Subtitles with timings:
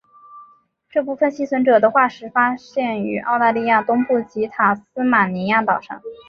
[0.89, 6.01] 这部分幸存者的化石发现于澳大利亚东部及塔斯马尼亚岛上。